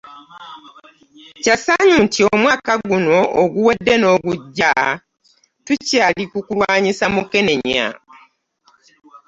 [1.43, 4.73] Kya ssanyu nti omwaka guno, oguwedde n'ogujja
[5.65, 7.87] tukyali ku kulwanyisa Mukenenya